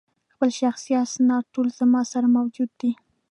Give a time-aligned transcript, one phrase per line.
[0.33, 2.91] خپل شخصي اسناد ټول زما سره موجود دي.